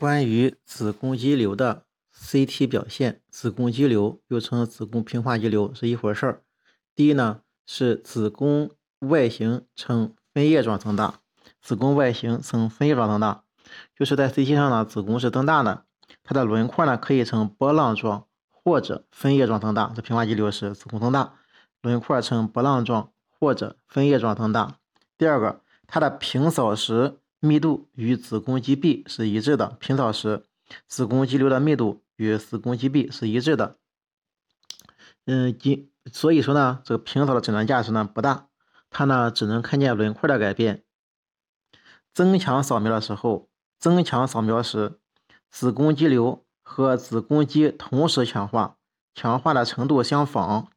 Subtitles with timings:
[0.00, 1.84] 关于子宫肌瘤的
[2.16, 6.42] CT 表现，子宫肌瘤又称子宫平滑肌瘤是一回事儿。
[6.94, 11.20] 第一呢是子宫外形呈分叶状增大，
[11.60, 13.44] 子宫外形呈分叶状增大，
[13.94, 15.84] 就是在 CT 上呢子宫是增大的，
[16.24, 19.92] 它的轮廓呢可以呈波浪状或者分叶状增大。
[19.94, 21.34] 这平滑肌瘤是子宫增大，
[21.82, 24.78] 轮廓呈波浪状或者分叶状增大。
[25.18, 27.18] 第二个，它的平扫时。
[27.40, 30.44] 密度与子宫肌壁是一致的，平扫时
[30.86, 33.76] 子宫肌瘤的密度与子宫肌壁是一致的。
[35.24, 38.48] 嗯，肌所以说呢，这个平扫的诊断价值呢不大，
[38.90, 40.84] 它呢只能看见轮廓的改变。
[42.12, 43.48] 增强扫描的时候，
[43.78, 44.98] 增强扫描时，
[45.50, 48.76] 子宫肌瘤和子宫肌同时强化，
[49.14, 50.68] 强化的程度相仿。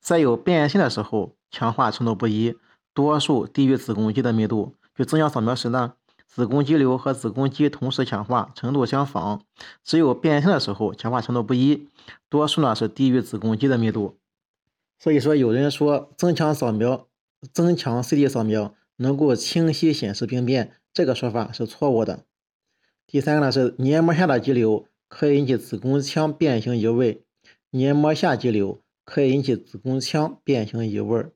[0.00, 2.56] 在有变性的时候，强化程度不一，
[2.92, 4.74] 多数低于子宫肌的密度。
[4.94, 5.94] 就增强扫描时呢，
[6.26, 9.40] 子宫肌瘤和子宫肌同时强化，程度相仿；
[9.82, 11.88] 只有变性的时候，强化程度不一，
[12.28, 14.18] 多数呢是低于子宫肌的密度。
[14.98, 17.08] 所以说，有人说增强扫描、
[17.52, 22.24] 增强 CT 扫描能够清晰显示病变，这个说法是错误的。
[23.06, 27.22] 第三个呢是黏膜下的肌瘤可以引起子宫腔变形移位，
[27.70, 31.26] 黏膜下肌瘤可以引起子宫腔变形移位，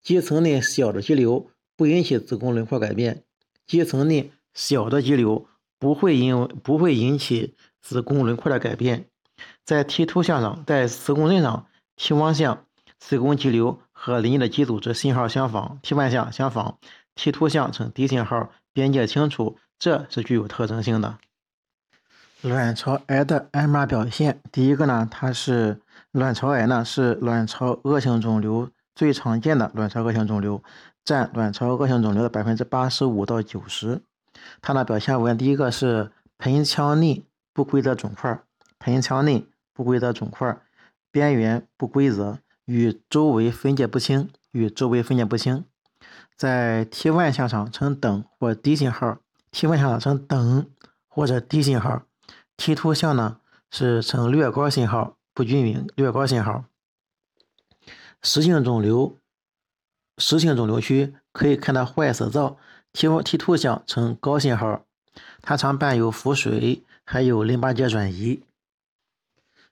[0.00, 1.50] 肌层内小的肌瘤。
[1.76, 3.22] 不引起子宫轮廓改变，
[3.66, 5.46] 肌层内小的肌瘤
[5.78, 9.06] 不会因不会引起子宫轮廓的改变。
[9.64, 12.66] 在 T 图像上，在子宫内上，T 望像
[12.98, 16.78] 子宫肌瘤和邻近的肌组织信号相仿，T 望像相仿
[17.14, 21.18] ，T 图像呈低信号，边界清楚，这是具有特征性的。
[22.42, 30.62] 卵巢癌的 MR 表现，第一个呢，它是卵巢癌呢是卵巢恶性肿瘤最常见的卵巢恶性肿瘤。
[31.04, 34.02] 占卵巢恶性肿瘤的百分之八十五到九十，
[34.60, 38.40] 它的表现为第一个是盆腔内不规则肿块，
[38.78, 40.60] 盆腔内不规则肿块，
[41.10, 45.64] 边缘不规则，与周围分界不清，与周围分界不清，
[46.36, 49.18] 在 T1 向上呈等或低信号
[49.50, 50.70] ，T1 向上呈等
[51.08, 52.02] 或者低信号
[52.56, 53.38] ，T 图像呢
[53.70, 56.64] 是呈略高信号，不均匀，略高信号，
[58.22, 59.18] 实性肿瘤。
[60.18, 62.58] 实性肿瘤区可以看到坏死灶
[62.92, 64.84] ，T T 图像呈高信号，
[65.40, 68.42] 它常伴有腹水，还有淋巴结转移。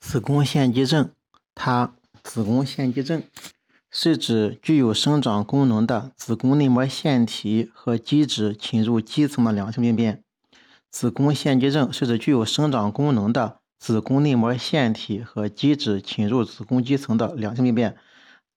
[0.00, 1.10] 子宫腺肌症，
[1.54, 1.94] 它
[2.24, 3.22] 子宫腺肌症
[3.90, 10.24] 是指具有生长功能的子宫内膜腺体和基质侵入肌层的良性病变。
[10.90, 17.96] 子宫腺肌症是指具有生长功能的子宫内膜腺体和基质侵入子宫肌层的良性病变。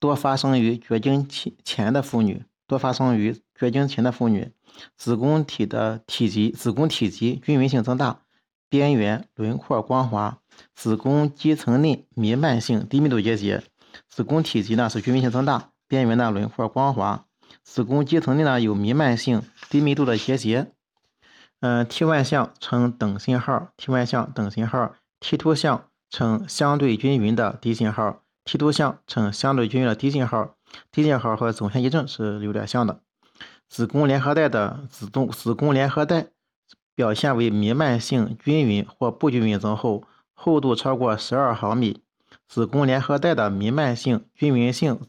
[0.06, 4.52] 多发生于绝经期前的妇女，多发生于绝经前的妇女，
[4.96, 8.20] 子宫体的体积，子宫体积均匀性增大，
[8.70, 10.38] 边缘轮廓光滑，
[10.76, 13.64] 子宫肌层内弥漫性低密度结节，
[14.08, 17.26] 子宫体积呢是均匀性增大，边缘的轮廓光滑，
[17.64, 19.42] 子宫肌层内呢有弥漫性
[19.72, 20.72] 低密度的结节。
[21.62, 28.22] 嗯，T 万像呈等信号，T 万像等信号，T 图像呈相对均匀的低信号。
[28.46, 30.56] T 图像呈相对均匀的低信号，
[30.92, 33.02] 低信号和总腺肌症是有点像的。
[33.68, 36.28] 子宫联合带的子宫子宫联合带
[36.94, 40.04] 表现为弥漫性均匀或不均匀增厚，
[40.36, 42.04] 厚度超过十二毫米。
[42.48, 45.02] 子宫联合带的弥漫性均匀性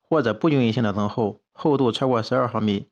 [0.00, 2.88] 或者不均匀性的增厚，厚度超过十二毫米。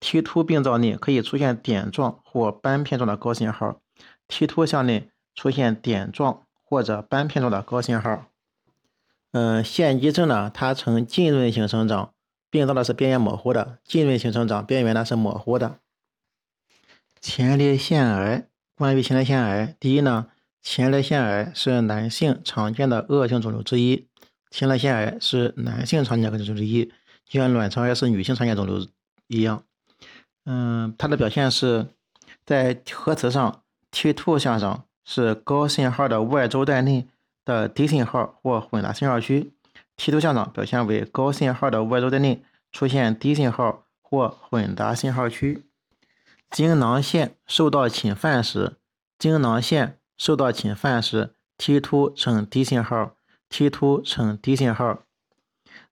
[0.00, 3.80] T 图病灶内可以出现点状或斑片状的高信号
[4.28, 8.24] ，T 图像内出现点状或者斑片状的高信号。
[9.34, 12.14] 嗯，腺肌症呢，它呈浸润性生长，
[12.50, 15.80] 病灶呢是边缘模糊的，浸润性生长，边缘呢是模糊的。
[17.20, 18.46] 前列腺癌，
[18.76, 20.28] 关于前列腺癌，第一呢，
[20.62, 24.06] 前列腺癌是男性常见的恶性肿瘤之一，
[24.52, 26.92] 前列腺癌是男性常见的恶性肿瘤之一，
[27.28, 28.86] 就像卵巢癌是女性常见肿瘤
[29.26, 29.64] 一样。
[30.44, 31.88] 嗯，它的表现是
[32.46, 37.08] 在核磁上 T2 像上是高信号的外周带内。
[37.44, 39.52] 的低信号或混杂信号区
[39.96, 42.42] ，T 图像上表现为高信号的外周带内
[42.72, 45.66] 出现低信号或混杂信号区。
[46.50, 48.76] 精囊腺受到侵犯时，
[49.18, 53.16] 精囊腺受到侵犯时，T 图呈低信号
[53.48, 55.02] ，T 图呈低信号。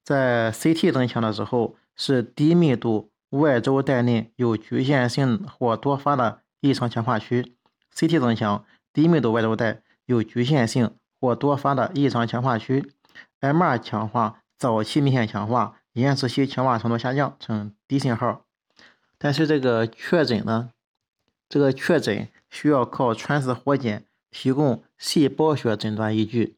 [0.05, 7.57] 在 CT 增强的时候，是低密度外周带内有局限性或多发的异常强化区。
[7.95, 10.97] CT 增强低密度外周带有局限性。
[11.23, 12.93] 或多发的异常强化区
[13.41, 18.45] ，MR 强化早期明显强化，延迟期强化程度下降，呈低信号。
[19.19, 20.71] 但是这个确诊呢，
[21.49, 26.57] 这个确诊需要靠穿刺活检提供细胞学诊断依据。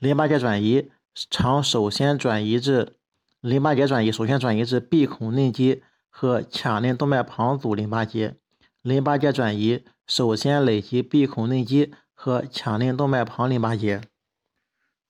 [0.00, 0.90] 淋巴结转移
[1.28, 2.94] 常首先转移至
[3.42, 8.36] 淋巴结转移首先转移至闭孔内肌和髂内动脉旁组淋巴结。
[8.80, 14.00] 淋巴结转移首先累及闭孔内肌和髂内动脉旁淋巴结。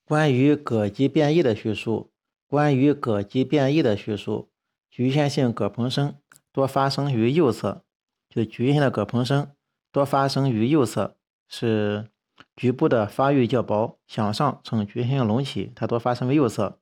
[0.05, 2.11] 关于膈肌变异的叙述，
[2.47, 4.51] 关于膈肌变异的叙述，
[4.91, 6.15] 局限性膈膨生
[6.53, 7.83] 多发生于右侧，
[8.29, 9.53] 就局限性的膈膨生
[9.91, 11.17] 多发生于右侧，
[11.49, 12.11] 是
[12.55, 16.79] 局部的发育较薄，向上呈局限性隆起，它多发生于右侧。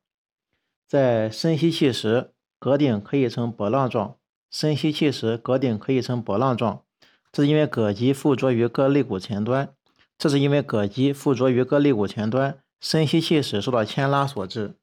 [0.89, 4.17] 在深吸气时，膈顶可以呈波浪状。
[4.51, 6.83] 深吸气时，膈顶可以呈波浪状，
[7.31, 9.73] 这是因为膈肌附着于各肋骨前端。
[10.19, 14.75] 这是因为膈肌附着于膈肋骨前端，深吸气时受到牵拉所致。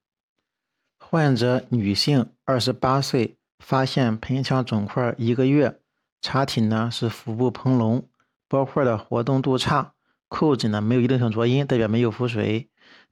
[1.00, 5.80] 患者女性，二十八岁，发现盆腔肿块一个月，
[6.22, 8.08] 查体呢是腹部膨隆，
[8.48, 9.94] 包块的活动度差，
[10.30, 12.70] 叩诊呢没有一定性浊音，代表没有腹水。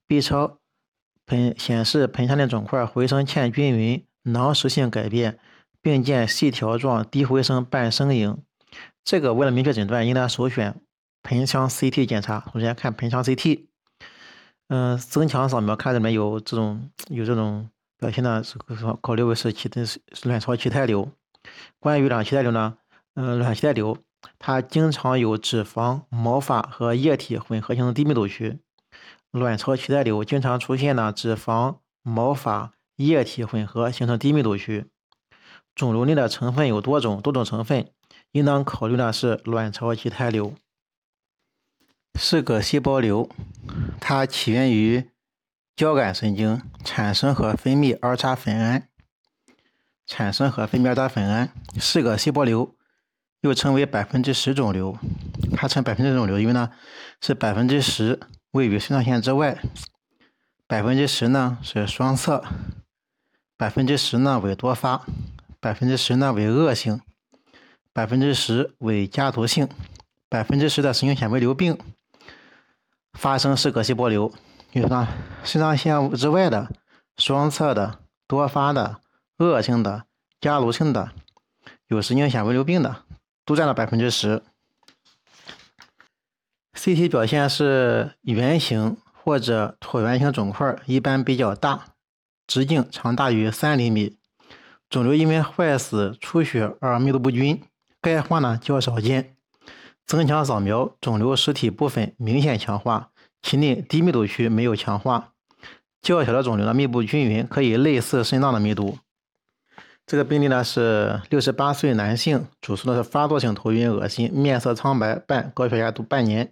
[0.08, 0.60] B 超
[1.26, 5.40] 盆显示盆腔内肿块回声欠均匀，囊实性改变。
[5.84, 8.44] 并见细条状低回声伴声影，
[9.04, 10.80] 这个为了明确诊断，应当首选
[11.24, 12.44] 盆腔 CT 检查。
[12.54, 13.66] 首先看盆腔 CT，
[14.68, 18.58] 嗯，增强扫描看里面有这种有这种表现呢，是
[19.02, 21.12] 考虑为是脐的是卵巢脐带瘤。
[21.80, 22.78] 关于卵巢脐带瘤呢，
[23.16, 23.98] 嗯，卵巢脐带瘤
[24.40, 28.60] 它经常有脂肪、毛发和液体混合型低密度区。
[29.32, 34.88] 卵巢脐带瘤经常出现呢脂肪、毛发、液体混合形成低密度区。
[35.74, 37.88] 肿瘤内的成分有多种，多种成分
[38.34, 40.54] 应当考虑的是卵巢脐带瘤。
[42.16, 43.30] 是个细胞瘤，
[44.00, 45.10] 它起源于
[45.76, 48.88] 交感神经，产生和分泌儿茶酚胺，
[50.06, 51.52] 产生和分泌儿茶酚胺。
[51.80, 52.76] 是个细胞瘤，
[53.42, 54.98] 又称为百分之十肿瘤。
[55.56, 56.70] 它称百分之肿瘤，因为呢
[57.22, 58.20] 是百分之十
[58.52, 59.62] 位于肾上腺之外，
[60.68, 62.44] 百分之十呢是双侧，
[63.58, 65.06] 百分之十呢为多发。
[65.60, 67.02] 百分之十呢为恶性，
[67.94, 69.70] 百分之十为家族性，
[70.28, 71.78] 百分之十的神经纤维瘤病
[73.14, 74.32] 发生是个细胞瘤，
[74.72, 75.08] 就是说
[75.44, 76.70] 肾上腺之外的
[77.18, 79.02] 双侧的多发的
[79.38, 80.06] 恶性的
[80.40, 81.12] 家族性的
[81.88, 83.04] 有神经纤维瘤病的
[83.46, 84.42] 都占了百分之十。
[86.74, 91.86] CT 表现是圆形或者椭圆形肿块，一般比较大，
[92.48, 94.18] 直径长大于三厘米。
[94.90, 97.62] 肿瘤因为坏死、出血而密度不均，
[98.02, 99.36] 钙化呢较少见。
[100.12, 103.12] 增强扫描，肿瘤实体部分明显强化，
[103.42, 105.32] 其内低密度区没有强化。
[106.02, 108.98] 较小的肿瘤呢密布均匀，可以类似肾脏的密度。
[110.06, 116.52] 这个病例呢是六十八岁男性，主诉的是发作性头晕、恶心，面色苍白，伴高血压度半年。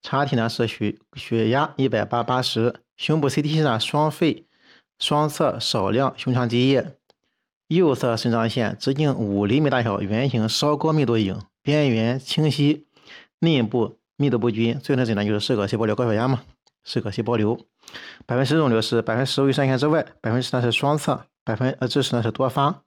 [0.00, 4.46] 查体呢是血血压一百八八十，胸部 CT 呢双肺
[4.98, 6.96] 双侧少量胸腔积液。
[7.68, 12.85] 右侧肾上腺直径五厘米大小，圆形稍高密度影，边缘清晰，
[13.38, 14.78] 内部密度不均。
[14.78, 16.42] 最后诊断就是是个细胞瘤高血压嘛，
[16.84, 17.58] 是个细胞瘤。
[18.26, 22.82] 百分之十肿瘤是百分之十位上腺之外，百分之十呢是双侧，百分呃这十呢是多发，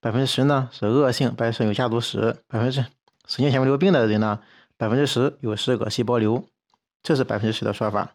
[0.00, 2.80] 百分之十呢是恶性，百分之有家族史，百分之
[3.26, 4.40] 神经纤维瘤病的人呢，
[4.76, 6.44] 百分之十有是个细胞瘤，
[7.02, 8.14] 这是百分之十的说法。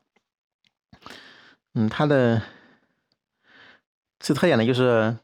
[1.74, 2.42] 嗯，它的
[4.20, 5.18] 最特点呢就是。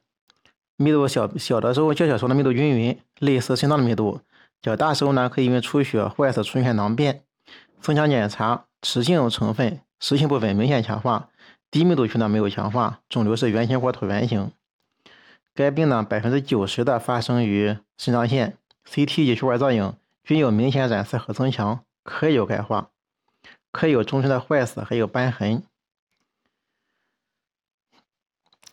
[0.82, 4.22] 密度小小的时候，较小时候的密度均匀，类似肾脏的密度；
[4.62, 7.24] 较大时候呢，可以因为出血、坏死出现囊变。
[7.80, 11.30] 增强检查，实性成分、实性部分明显强化，
[11.72, 13.00] 低密度区呢没有强化。
[13.08, 14.52] 肿瘤是圆形或椭圆形。
[15.56, 22.90] 该病呢，百分之九十的发生于肾上腺，CT 及血管造影均有明显染色和增强，可有钙化，
[23.72, 25.64] 可有终身的坏死，还有瘢痕。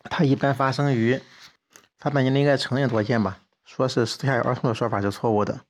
[0.03, 1.21] 它一般发生于。
[1.99, 3.39] 他们应该承认多见吧？
[3.65, 5.61] 说是私下有儿童的说法是错误的。